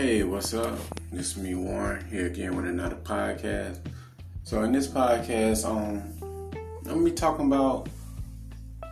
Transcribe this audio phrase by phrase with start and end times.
[0.00, 0.78] Hey, what's up?
[1.10, 3.80] This is me, Warren, here again with another podcast.
[4.44, 6.04] So in this podcast, um,
[6.86, 7.88] I'm gonna be talking about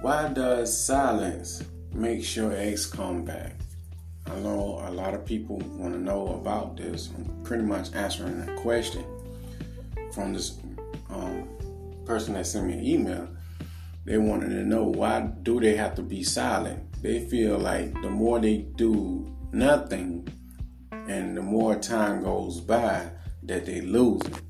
[0.00, 1.62] why does silence
[1.92, 3.54] make your ex come back?
[4.26, 7.08] I know a lot of people want to know about this.
[7.16, 9.04] I'm pretty much answering a question
[10.12, 10.58] from this
[11.08, 11.48] um,
[12.04, 13.28] person that sent me an email.
[14.04, 16.82] They wanted to know why do they have to be silent?
[17.00, 20.28] They feel like the more they do nothing,
[21.08, 23.08] and the more time goes by,
[23.44, 24.40] that they lose it.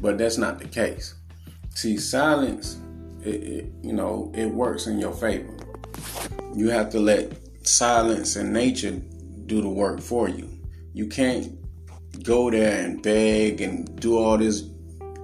[0.00, 1.14] But that's not the case.
[1.74, 2.78] See, silence,
[3.24, 5.54] it, it, you know, it works in your favor.
[6.54, 7.32] You have to let
[7.66, 9.00] silence and nature
[9.46, 10.48] do the work for you.
[10.94, 11.56] You can't
[12.22, 14.62] go there and beg and do all this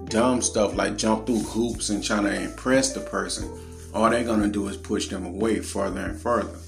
[0.08, 3.50] dumb stuff like jump through hoops and trying to impress the person.
[3.92, 6.58] All they're gonna do is push them away further and further.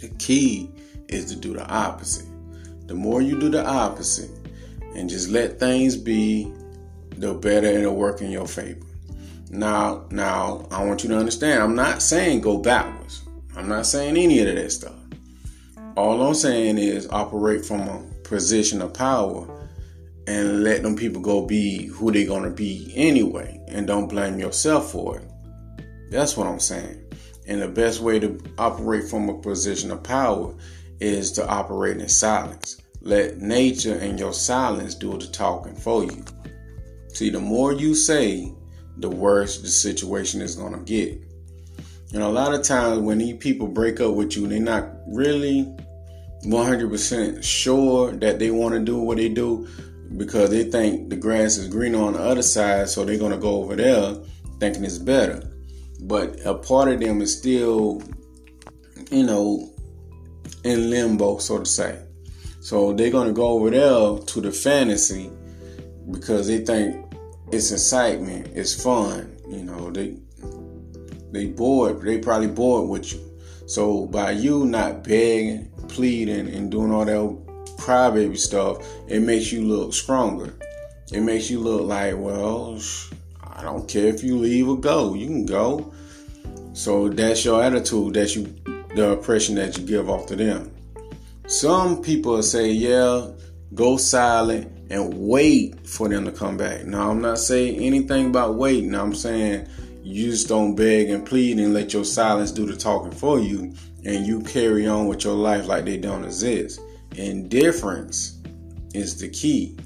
[0.00, 0.70] The key
[1.08, 2.26] is to do the opposite.
[2.86, 4.30] The more you do the opposite
[4.94, 6.52] and just let things be,
[7.16, 8.86] the better it'll work in your favor.
[9.50, 11.62] Now, now I want you to understand.
[11.62, 13.22] I'm not saying go backwards.
[13.56, 14.94] I'm not saying any of that stuff.
[15.96, 19.48] All I'm saying is operate from a position of power
[20.26, 24.90] and let them people go be who they're gonna be anyway, and don't blame yourself
[24.90, 25.30] for it.
[26.10, 27.00] That's what I'm saying.
[27.46, 30.54] And the best way to operate from a position of power
[31.04, 32.80] is to operate in silence.
[33.00, 36.24] Let nature and your silence do the talking for you.
[37.08, 38.52] See, the more you say,
[38.96, 41.20] the worse the situation is going to get.
[42.12, 45.64] And a lot of times when these people break up with you, they're not really
[46.44, 49.68] 100% sure that they want to do what they do
[50.16, 53.38] because they think the grass is greener on the other side, so they're going to
[53.38, 54.14] go over there
[54.60, 55.42] thinking it's better.
[56.02, 58.02] But a part of them is still,
[59.10, 59.73] you know,
[60.64, 62.00] in limbo, so to say.
[62.60, 65.30] So they're to go over there to the fantasy
[66.10, 67.04] because they think
[67.52, 69.36] it's excitement, it's fun.
[69.48, 70.16] You know, they
[71.30, 73.20] they bored, they probably bored with you.
[73.66, 79.62] So by you not begging, pleading, and doing all that crybaby stuff, it makes you
[79.64, 80.54] look stronger.
[81.12, 82.80] It makes you look like, well,
[83.42, 85.14] I don't care if you leave or go.
[85.14, 85.92] You can go.
[86.72, 88.14] So that's your attitude.
[88.14, 88.52] that you,
[88.94, 90.70] the impression that you give off to them.
[91.46, 93.28] Some people say, yeah,
[93.74, 96.84] go silent and wait for them to come back.
[96.86, 98.94] Now, I'm not saying anything about waiting.
[98.94, 99.68] I'm saying
[100.02, 103.74] you just don't beg and plead and let your silence do the talking for you
[104.04, 106.80] and you carry on with your life like they don't exist.
[107.16, 108.40] Indifference
[108.94, 109.78] is the key.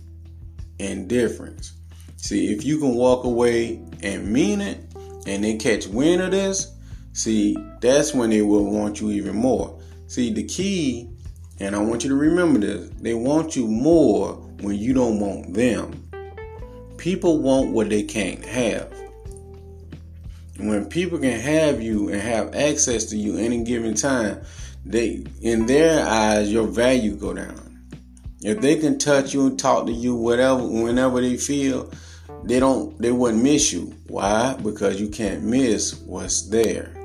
[0.79, 1.73] Indifference.
[2.17, 4.81] See, if you can walk away and mean it
[5.27, 6.73] and they catch wind of this,
[7.19, 9.79] see, that's when they will want you even more.
[10.07, 11.11] See, the key,
[11.61, 15.53] and I want you to remember this, they want you more when you don't want
[15.53, 16.05] them.
[16.97, 18.93] People want what they can't have.
[20.59, 24.41] When people can have you and have access to you any given time,
[24.85, 27.87] they in their eyes your value go down.
[28.43, 31.93] If they can touch you and talk to you whatever whenever they feel,
[32.45, 33.95] they don't they wouldn't miss you.
[34.09, 34.55] Why?
[34.55, 36.98] Because you can't miss what's there.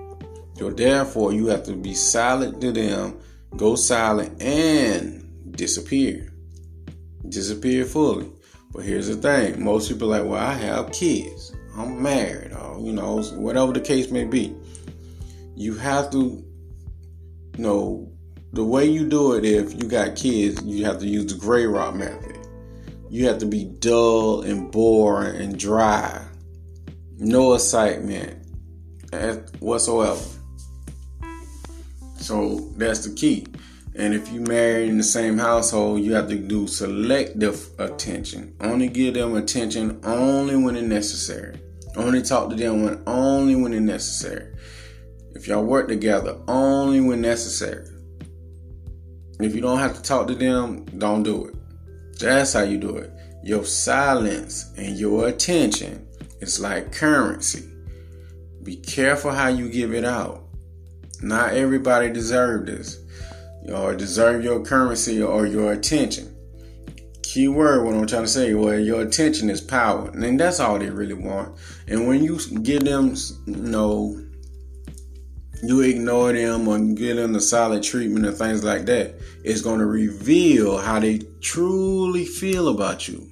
[0.56, 3.19] So therefore you have to be silent to them,
[3.58, 6.31] go silent and disappear.
[7.28, 8.31] Disappear fully.
[8.72, 11.56] But here's the thing, most people like, well, I have kids.
[11.75, 14.56] I'm married, or you know, whatever the case may be.
[15.56, 16.44] You have to
[17.58, 18.12] you know
[18.53, 21.66] the way you do it if you got kids, you have to use the gray
[21.66, 22.38] rock method.
[23.09, 26.24] You have to be dull and boring and dry.
[27.18, 28.40] No excitement
[29.59, 30.22] whatsoever.
[32.23, 33.45] So that's the key.
[33.95, 38.56] And if you marry in the same household, you have to do selective attention.
[38.61, 41.59] Only give them attention only when it's necessary.
[41.97, 44.56] Only talk to them when only when it's necessary.
[45.35, 47.89] If y'all work together, only when necessary.
[49.42, 51.56] If you don't have to talk to them, don't do it.
[52.19, 53.12] That's how you do it.
[53.44, 56.07] Your silence and your attention
[56.39, 57.69] is like currency.
[58.63, 60.43] Be careful how you give it out.
[61.24, 62.98] Not everybody deserves this
[63.72, 66.36] or deserve your currency or your attention.
[67.22, 70.10] Key word, what I'm trying to say, well, your attention is power.
[70.10, 71.58] And that's all they really want.
[71.88, 73.16] And when you give them,
[73.46, 74.22] you know,
[75.64, 79.16] you ignore them or give them the solid treatment and things like that,
[79.46, 83.31] it's going to reveal how they truly feel about you.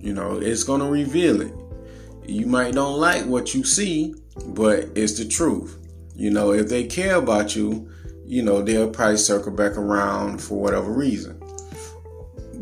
[0.00, 1.54] You know, it's going to reveal it.
[2.26, 4.16] You might don't like what you see,
[4.48, 5.78] but it's the truth.
[6.14, 7.90] You know, if they care about you,
[8.24, 11.40] you know, they'll probably circle back around for whatever reason.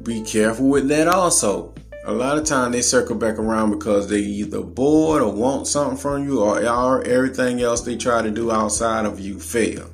[0.02, 1.75] be careful with that also.
[2.04, 5.96] A lot of time they circle back around because they either bored or want something
[5.96, 9.88] from you or everything else they try to do outside of you fail.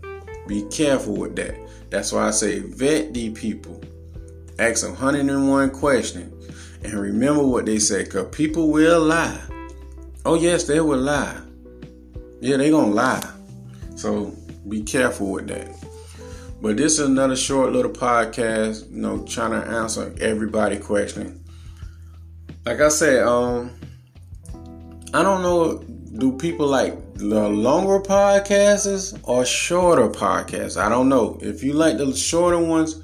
[0.46, 1.54] Be careful with that.
[1.90, 3.82] That's why I say vet these people.
[4.58, 6.34] Ask them 101 questions.
[6.82, 9.40] And remember what they say, because people will lie.
[10.24, 11.36] Oh, yes, they will lie.
[12.40, 13.30] Yeah, they gonna lie.
[13.98, 14.32] So
[14.68, 15.74] be careful with that.
[16.62, 21.44] But this is another short little podcast, you know, trying to answer everybody question.
[22.64, 23.72] Like I said, um,
[25.12, 25.82] I don't know,
[26.18, 30.80] do people like the longer podcasts or shorter podcasts?
[30.80, 31.36] I don't know.
[31.42, 33.02] If you like the shorter ones,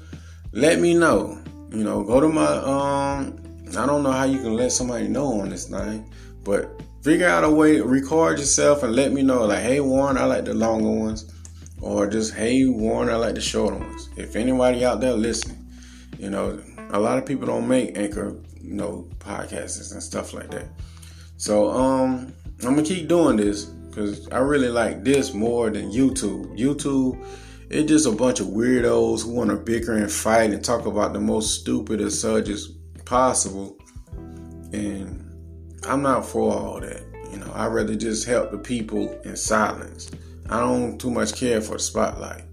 [0.53, 1.41] let me know.
[1.71, 3.37] You know, go to my um
[3.77, 6.09] I don't know how you can let somebody know on this thing,
[6.43, 6.69] but
[7.05, 9.45] figure out a way, record yourself and let me know.
[9.45, 11.31] Like, hey Warren, I like the longer ones
[11.79, 14.09] or just hey Warren, I like the shorter ones.
[14.17, 15.63] If anybody out there listening,
[16.17, 16.59] you know,
[16.89, 20.67] a lot of people don't make anchor, you know, podcasts and stuff like that.
[21.37, 26.57] So um, I'm gonna keep doing this because I really like this more than YouTube.
[26.57, 27.23] YouTube,
[27.69, 31.13] it's just a bunch of weirdos who want to bicker and fight and talk about
[31.13, 32.67] the most stupidest subjects
[33.05, 33.77] possible,
[34.73, 35.24] and
[35.87, 37.03] I'm not for all that.
[37.31, 40.11] You know, I'd rather just help the people in silence.
[40.49, 42.43] I don't too much care for the spotlight.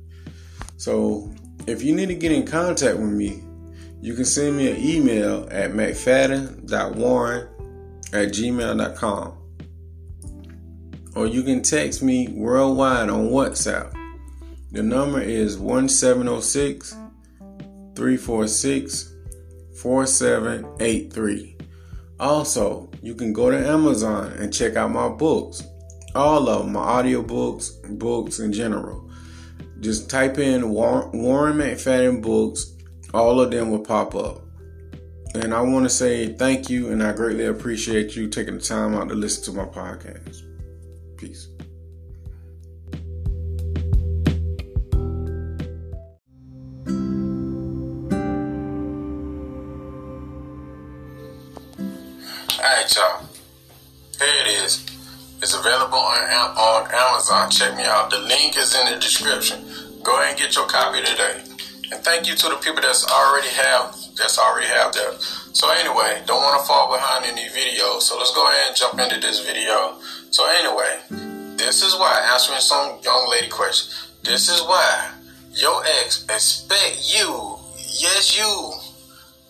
[0.77, 1.33] So
[1.67, 3.43] if you need to get in contact with me,
[4.01, 7.49] you can send me an email at mcfadden.warren
[8.13, 9.39] at gmail.com.
[11.15, 13.93] Or you can text me worldwide on WhatsApp.
[14.73, 16.97] The number is 1706
[17.95, 19.15] 346
[19.81, 21.52] 4783.
[22.23, 25.63] Also, you can go to Amazon and check out my books
[26.15, 29.11] all of them, my audiobooks, books in general.
[29.81, 32.75] Just type in Warren McFadden books,
[33.15, 34.43] all of them will pop up.
[35.35, 38.95] And I want to say thank you, and I greatly appreciate you taking the time
[38.95, 40.43] out to listen to my podcast.
[41.17, 41.49] Peace.
[52.91, 53.23] Y'all.
[54.19, 54.85] Here it is.
[55.43, 56.19] It's available on,
[56.59, 57.51] on Amazon.
[57.51, 58.11] Check me out.
[58.11, 59.63] The link is in the description.
[60.03, 61.43] Go ahead and get your copy today.
[61.93, 65.21] And thank you to the people that's already have that's already have that.
[65.53, 68.03] So anyway, don't want to fall behind any videos.
[68.03, 69.99] So let's go ahead and jump into this video.
[70.31, 73.93] So anyway, this is why answering some young lady question.
[74.23, 75.13] This is why
[75.53, 78.73] your ex expect you, yes you,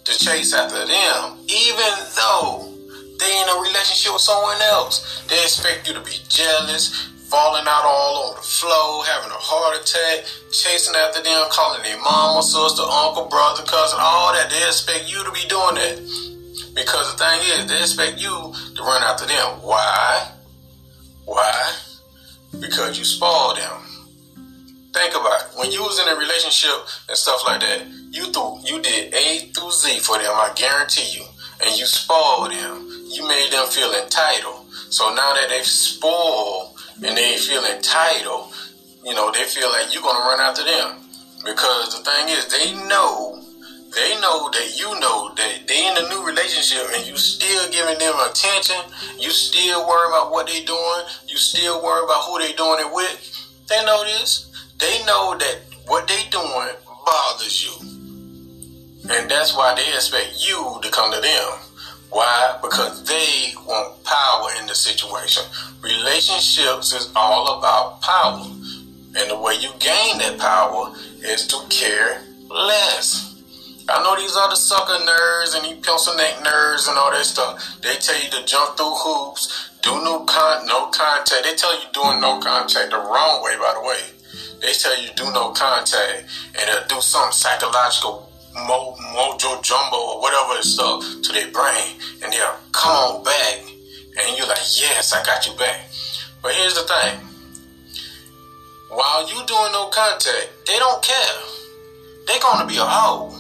[0.05, 2.72] to chase after them, even though
[3.23, 5.23] they in a relationship with someone else.
[5.31, 6.91] They expect you to be jealous,
[7.31, 11.99] falling out all over the floor, having a heart attack, chasing after them, calling their
[12.03, 14.51] mama, sister, uncle, brother, cousin, all that.
[14.51, 16.03] They expect you to be doing that.
[16.75, 18.35] Because the thing is, they expect you
[18.75, 19.63] to run after them.
[19.63, 20.33] Why?
[21.25, 21.73] Why?
[22.59, 23.79] Because you spoiled them.
[24.93, 25.47] Think about it.
[25.57, 26.75] When you was in a relationship
[27.09, 30.33] and stuff like that, you threw, you did A through Z for them.
[30.35, 31.25] I guarantee you,
[31.65, 34.67] and you spoiled them you made them feel entitled.
[34.91, 36.75] So now that they've spoiled
[37.05, 38.55] and they feel entitled,
[39.05, 40.99] you know, they feel like you're gonna run after them.
[41.45, 43.43] Because the thing is, they know,
[43.95, 47.99] they know that you know that they in a new relationship and you still giving
[47.99, 48.81] them attention,
[49.19, 52.95] you still worry about what they doing, you still worry about who they doing it
[52.95, 53.67] with.
[53.69, 54.51] They know this.
[54.79, 57.89] They know that what they doing bothers you.
[59.11, 61.72] And that's why they expect you to come to them.
[62.13, 62.59] Why?
[62.61, 65.45] Because they want power in the situation.
[65.83, 68.45] Relationships is all about power.
[69.17, 70.93] And the way you gain that power
[71.25, 73.33] is to care less.
[73.89, 77.81] I know these other sucker nerds and these pencil neck nerds and all that stuff.
[77.81, 81.45] They tell you to jump through hoops, do no con no contact.
[81.45, 84.01] They tell you doing no contact the wrong way, by the way.
[84.61, 86.29] They tell you do no contact
[86.61, 91.97] and they'll do some psychological mo, mojo jumbo or whatever it's stuff to their brain,
[92.23, 93.61] and they'll come on back,
[94.19, 95.89] and you're like, yes, I got you back.
[96.43, 97.19] But here's the thing:
[98.91, 101.39] while you doing no contact, they don't care.
[102.27, 103.33] They're gonna be a hoe.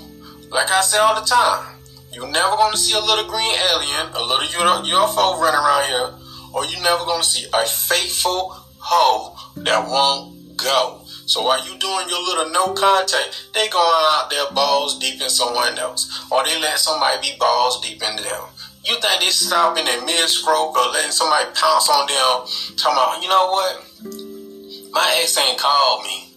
[0.50, 1.76] Like I say all the time,
[2.12, 6.10] you're never gonna see a little green alien, a little UFO running around here,
[6.54, 11.01] or you're never gonna see a faithful hoe that won't go.
[11.32, 15.30] So while you doing your little no contact, they going out there balls deep in
[15.30, 16.28] someone else.
[16.30, 18.44] Or they let somebody be balls deep in them.
[18.84, 23.30] You think they stopping in mid-stroke or letting somebody pounce on them, talking about, you
[23.30, 24.92] know what?
[24.92, 26.34] My ex ain't called me.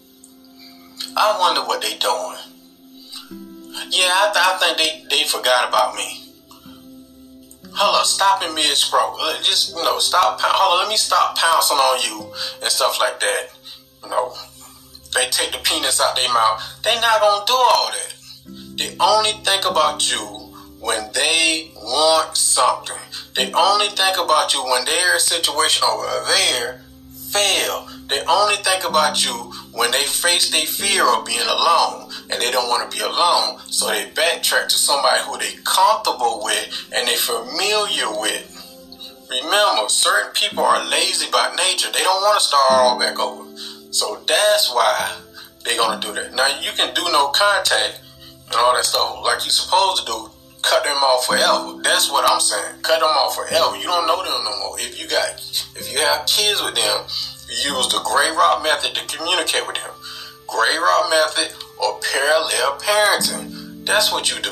[1.18, 2.40] I wonder what they doing.
[3.92, 6.24] Yeah, I, th- I think they, they forgot about me.
[7.82, 9.18] Up, stop in mid scroll.
[9.44, 10.40] Just, you know, stop.
[10.40, 13.50] Hold on, let me stop pouncing on you and stuff like that.
[14.02, 14.34] You know,
[15.16, 16.62] they take the penis out their mouth.
[16.84, 18.14] They not gonna do all that.
[18.78, 20.20] They only think about you
[20.80, 22.98] when they want something.
[23.36, 26.82] They only think about you when they're a situation over there
[27.36, 27.88] fail.
[28.08, 29.34] They only think about you
[29.74, 33.60] when they face their fear of being alone and they don't want to be alone.
[33.68, 38.52] So they backtrack to somebody who they comfortable with and they familiar with.
[39.30, 41.92] Remember, certain people are lazy by nature.
[41.92, 43.35] They don't want to start all back over.
[43.96, 45.24] So that's why
[45.64, 46.36] they're gonna do that.
[46.36, 48.04] Now you can do no contact
[48.44, 50.20] and all that stuff like you're supposed to do.
[50.68, 51.80] Cut them off forever.
[51.80, 52.82] That's what I'm saying.
[52.84, 53.78] Cut them off forever.
[53.80, 54.76] You don't know them no more.
[54.84, 55.40] If you got,
[55.80, 57.08] if you have kids with them,
[57.64, 59.96] use the gray rock method to communicate with them.
[60.44, 63.86] Gray rock method or parallel parenting.
[63.86, 64.52] That's what you do.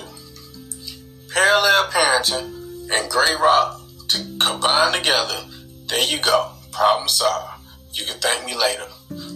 [1.36, 2.48] Parallel parenting
[2.96, 5.44] and gray rock to combine together.
[5.92, 6.48] There you go.
[6.72, 7.60] Problem solved.
[7.92, 8.88] You can thank me later.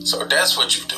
[0.06, 0.98] So that's what you do.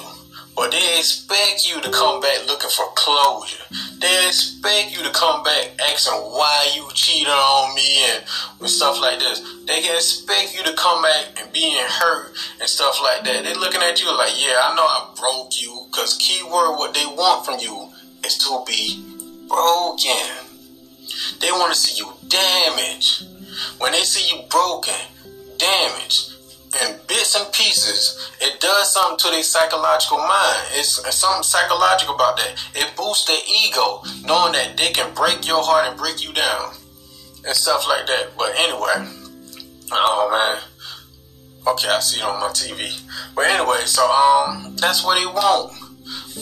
[0.56, 3.64] But they expect you to come back looking for closure.
[4.00, 8.26] They expect you to come back asking why you cheated on me and,
[8.60, 9.40] with stuff like this.
[9.66, 13.46] They can expect you to come back and being hurt and stuff like that.
[13.46, 15.88] They're looking at you like, yeah, I know I broke you.
[15.90, 17.90] Because keyword, what they want from you
[18.26, 19.02] is to be
[19.48, 20.12] broken.
[21.40, 23.24] They want to see you damaged.
[23.80, 24.94] When they see you broken,
[25.58, 26.34] damaged,
[26.70, 30.62] in bits and pieces, it does something to their psychological mind.
[30.74, 32.54] It's, it's, something psychological about that.
[32.76, 36.74] It boosts their ego, knowing that they can break your heart and break you down
[37.46, 38.38] and stuff like that.
[38.38, 39.10] But anyway,
[39.92, 40.62] oh man.
[41.74, 43.02] Okay, I see it on my TV.
[43.36, 45.74] But anyway, so um, that's what they want.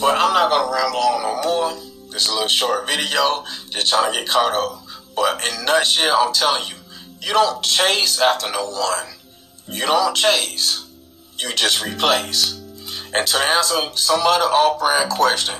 [0.00, 2.10] But I'm not gonna ramble on no more.
[2.12, 4.86] This is a little short video, just trying to get caught up.
[5.16, 6.76] But in nutshell, I'm telling you,
[7.20, 9.17] you don't chase after no one
[9.68, 10.86] you don't chase,
[11.38, 12.58] you just replace.
[13.14, 15.54] And to answer some other off brand question,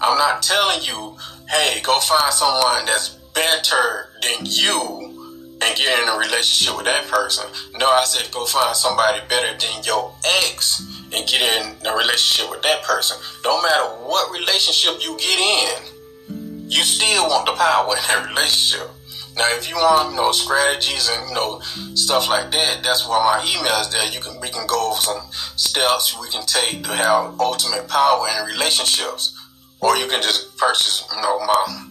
[0.00, 1.16] I'm not telling you,
[1.48, 7.06] hey, go find someone that's better than you and get in a relationship with that
[7.08, 7.46] person.
[7.76, 10.12] No, I said go find somebody better than your
[10.44, 10.80] ex
[11.14, 13.16] and get in a relationship with that person.
[13.42, 18.90] Don't matter what relationship you get in, you still want the power in that relationship.
[19.36, 21.60] Now, if you want, you know, strategies and you know
[21.94, 24.04] stuff like that, that's why my email is there.
[24.12, 25.22] You can we can go over some
[25.56, 29.38] steps we can take to have ultimate power in relationships,
[29.80, 31.88] or you can just purchase, you know, my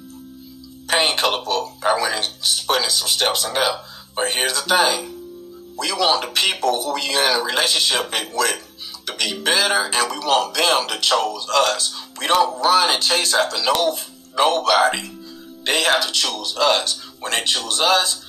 [0.87, 1.73] painkiller book.
[1.83, 2.25] I went and
[2.67, 3.77] put in some steps in there.
[4.15, 9.13] But here's the thing: we want the people who we in a relationship with to
[9.17, 12.07] be better, and we want them to choose us.
[12.19, 13.97] We don't run and chase after no
[14.37, 15.17] nobody.
[15.65, 17.10] They have to choose us.
[17.21, 18.25] When they choose us,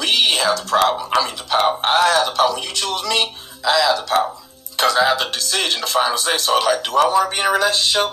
[0.00, 1.12] we have the problem.
[1.12, 1.76] I mean, the power.
[1.84, 2.54] I have the power.
[2.56, 4.32] When you choose me, I have the power.
[4.72, 6.38] Because I have the decision, the final say.
[6.38, 8.08] So, like, do I want to be in a relationship?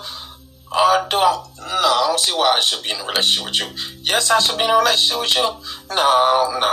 [0.68, 1.48] Or do I?
[1.56, 3.68] No, I don't see why I should be in a relationship with you.
[4.04, 5.48] Yes, I should be in a relationship with you.
[5.96, 6.72] No, no.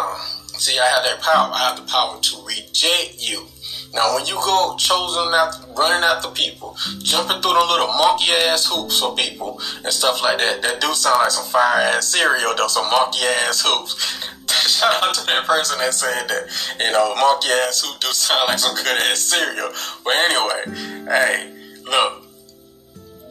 [0.58, 1.52] See, I have that power.
[1.54, 3.46] I have the power to reject you.
[3.94, 8.68] Now, when you go chosen after, running after people, jumping through the little monkey ass
[8.68, 12.54] hoops for people and stuff like that, that do sound like some fire ass cereal,
[12.56, 13.96] though, some monkey ass hoops.
[14.80, 16.48] Shout out to that person that said that,
[16.80, 19.72] you know, monkey ass hoop do sound like some good ass cereal.
[20.04, 22.24] But anyway, hey, look,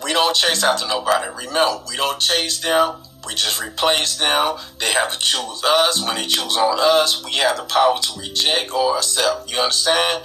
[0.03, 1.29] we don't chase after nobody.
[1.47, 3.03] Remember, we don't chase them.
[3.27, 4.57] We just replace them.
[4.79, 6.03] They have to choose us.
[6.05, 9.51] When they choose on us, we have the power to reject or accept.
[9.51, 10.25] You understand?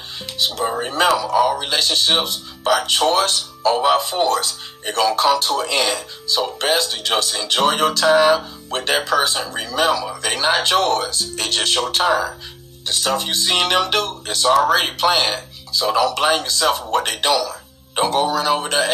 [0.58, 6.06] But remember, all relationships by choice or by force, it's gonna come to an end.
[6.28, 9.52] So best to just enjoy your time with that person.
[9.54, 11.34] Remember, they not yours.
[11.38, 12.38] It's just your turn.
[12.86, 15.44] The stuff you seen them do, it's already planned.
[15.72, 17.60] So don't blame yourself for what they're doing.
[17.96, 18.90] Don't go run over there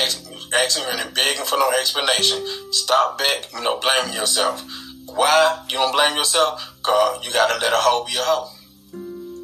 [0.54, 2.46] asking and begging for no explanation.
[2.72, 4.64] Stop back, you know, blaming yourself.
[5.06, 6.62] Why you don't blame yourself?
[6.84, 8.52] Cause you gotta let a hoe be a hoe.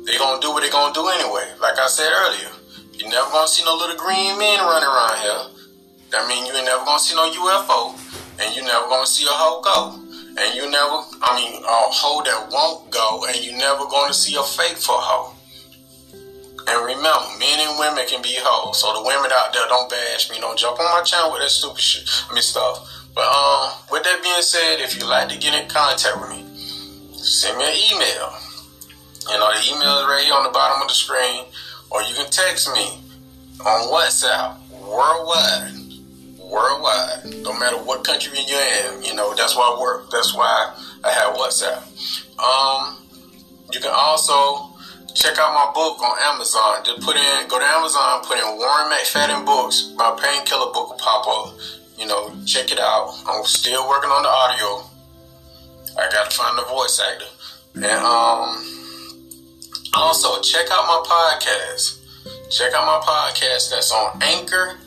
[0.05, 1.45] They gonna do what they gonna do anyway.
[1.61, 2.51] Like I said earlier,
[2.93, 5.41] you never gonna see no little green men running around here.
[6.11, 7.95] That mean you ain't never gonna see no UFO,
[8.41, 9.97] and you never gonna see a hoe go.
[10.31, 14.35] And you never, I mean, a hoe that won't go, and you never gonna see
[14.37, 15.35] a fake for hoe.
[16.67, 18.81] And remember, men and women can be hoes.
[18.81, 20.39] So the women out there, don't bash me.
[20.39, 22.07] Don't jump on my channel with that stupid shit.
[22.29, 22.87] I mean stuff.
[23.13, 26.45] But um, with that being said, if you'd like to get in contact with me,
[27.17, 28.29] send me an email.
[29.29, 31.45] You know, the email is right here on the bottom of the screen.
[31.91, 32.87] Or you can text me
[33.65, 35.75] on WhatsApp, worldwide,
[36.39, 39.03] worldwide, no matter what country you're in.
[39.03, 40.09] You know, that's why I work.
[40.09, 41.83] That's why I have WhatsApp.
[42.39, 42.97] Um,
[43.73, 44.70] you can also
[45.13, 46.83] check out my book on Amazon.
[46.83, 49.93] Just put in, go to Amazon, put in Warren McFadden books.
[49.95, 51.57] My painkiller book will pop up.
[51.97, 53.13] You know, check it out.
[53.27, 54.83] I'm still working on the audio.
[55.97, 57.25] I gotta find the voice actor.
[57.75, 58.57] And um,
[59.93, 61.99] also check out my podcast.
[62.49, 64.77] Check out my podcast that's on Anchor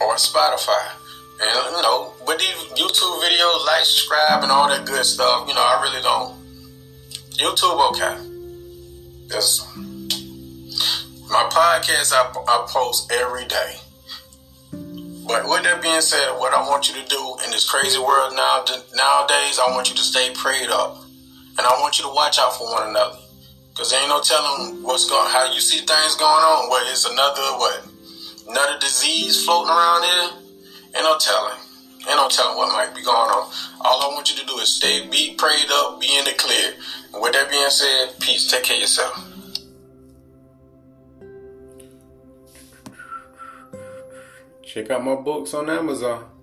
[0.00, 0.92] or Spotify.
[1.40, 5.54] And you know, with these YouTube videos, like, subscribe, and all that good stuff, you
[5.54, 6.34] know, I really don't.
[7.36, 8.35] YouTube, okay.
[9.26, 13.76] Because my podcast, I, I post every day.
[15.26, 18.34] But with that being said, what I want you to do in this crazy world
[18.36, 18.64] now
[18.94, 21.02] nowadays, I want you to stay prayed up,
[21.58, 23.18] and I want you to watch out for one another,
[23.70, 26.70] because there ain't no telling what's going, how you see things going on.
[26.70, 27.82] What is another what,
[28.48, 30.30] another disease floating around here?
[30.94, 31.65] Ain't no telling.
[32.08, 33.50] Ain't no telling what might be going on.
[33.80, 36.74] All I want you to do is stay, be prayed up, be in the clear.
[37.12, 38.50] And with that being said, peace.
[38.50, 39.32] Take care of yourself.
[44.62, 46.35] Check out my books on Amazon.